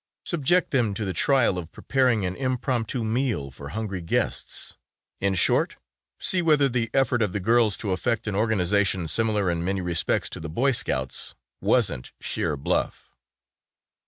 Subject 0.25 0.71
them 0.71 0.95
to 0.95 1.05
the 1.05 1.13
trial 1.13 1.59
of 1.59 1.71
preparing 1.71 2.25
an 2.25 2.35
impromptu 2.35 3.03
meal 3.03 3.51
for 3.51 3.69
hungry 3.69 4.01
guests, 4.01 4.75
in 5.19 5.35
short, 5.35 5.75
see 6.19 6.41
whether 6.41 6.67
the 6.67 6.89
effort 6.91 7.21
of 7.21 7.33
the 7.33 7.39
girls 7.39 7.77
to 7.77 7.91
effect 7.91 8.25
an 8.25 8.33
organization 8.33 9.07
similar 9.07 9.47
in 9.51 9.63
many 9.63 9.79
respects 9.81 10.27
to 10.31 10.39
the 10.39 10.49
Boy 10.49 10.71
Scouts 10.71 11.35
wasn't 11.61 12.13
sheer 12.19 12.57
bluff. 12.57 13.15